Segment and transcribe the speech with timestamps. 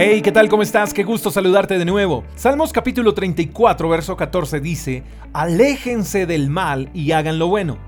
[0.00, 0.48] Hey, ¿qué tal?
[0.48, 0.94] ¿Cómo estás?
[0.94, 2.22] Qué gusto saludarte de nuevo.
[2.36, 5.02] Salmos capítulo 34, verso 14 dice,
[5.32, 7.78] Aléjense del mal y hagan lo bueno.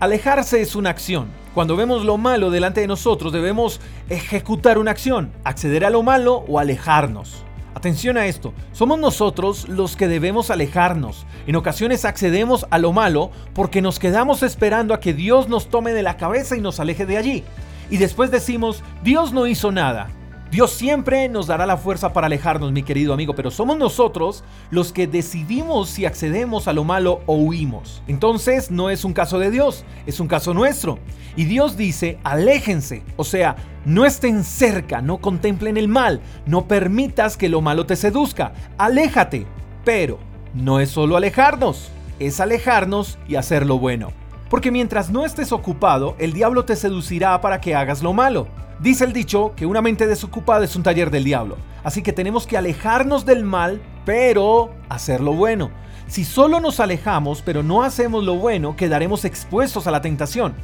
[0.00, 1.28] Alejarse es una acción.
[1.54, 6.44] Cuando vemos lo malo delante de nosotros debemos ejecutar una acción, acceder a lo malo
[6.48, 7.44] o alejarnos.
[7.76, 11.24] Atención a esto, somos nosotros los que debemos alejarnos.
[11.46, 15.92] En ocasiones accedemos a lo malo porque nos quedamos esperando a que Dios nos tome
[15.92, 17.44] de la cabeza y nos aleje de allí.
[17.90, 20.10] Y después decimos, Dios no hizo nada,
[20.50, 24.42] Dios siempre nos dará la fuerza para alejarnos, mi querido amigo, pero somos nosotros
[24.72, 28.02] los que decidimos si accedemos a lo malo o huimos.
[28.08, 30.98] Entonces no es un caso de Dios, es un caso nuestro.
[31.36, 33.54] Y Dios dice, aléjense, o sea,
[33.84, 39.46] no estén cerca, no contemplen el mal, no permitas que lo malo te seduzca, aléjate.
[39.84, 40.18] Pero
[40.52, 44.08] no es solo alejarnos, es alejarnos y hacer lo bueno.
[44.48, 48.48] Porque mientras no estés ocupado, el diablo te seducirá para que hagas lo malo.
[48.80, 52.46] Dice el dicho que una mente desocupada es un taller del diablo, así que tenemos
[52.46, 55.70] que alejarnos del mal, pero hacer lo bueno.
[56.06, 60.54] Si solo nos alejamos, pero no hacemos lo bueno, quedaremos expuestos a la tentación.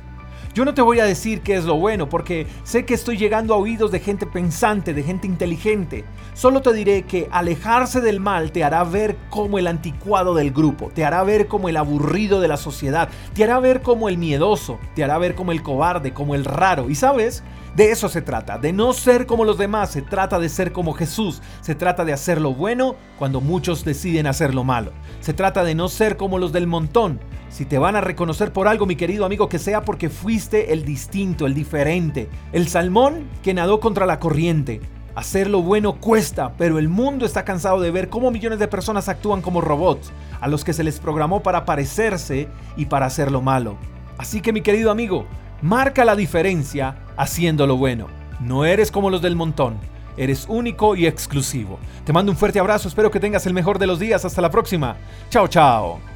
[0.56, 3.52] Yo no te voy a decir qué es lo bueno, porque sé que estoy llegando
[3.52, 6.06] a oídos de gente pensante, de gente inteligente.
[6.32, 10.90] Solo te diré que alejarse del mal te hará ver como el anticuado del grupo,
[10.94, 14.78] te hará ver como el aburrido de la sociedad, te hará ver como el miedoso,
[14.94, 16.88] te hará ver como el cobarde, como el raro.
[16.88, 17.42] Y sabes,
[17.74, 20.94] de eso se trata, de no ser como los demás, se trata de ser como
[20.94, 25.64] Jesús, se trata de hacer lo bueno cuando muchos deciden hacer lo malo, se trata
[25.64, 27.20] de no ser como los del montón.
[27.56, 30.84] Si te van a reconocer por algo, mi querido amigo, que sea porque fuiste el
[30.84, 34.82] distinto, el diferente, el salmón que nadó contra la corriente.
[35.14, 39.08] Hacer lo bueno cuesta, pero el mundo está cansado de ver cómo millones de personas
[39.08, 43.40] actúan como robots, a los que se les programó para parecerse y para hacer lo
[43.40, 43.78] malo.
[44.18, 45.24] Así que mi querido amigo,
[45.62, 48.08] Marca la diferencia haciendo lo bueno.
[48.38, 49.78] No eres como los del montón.
[50.18, 51.78] Eres único y exclusivo.
[52.04, 54.26] Te mando un fuerte abrazo, espero que tengas el mejor de los días.
[54.26, 54.96] Hasta la próxima.
[55.30, 56.15] Chao, chao.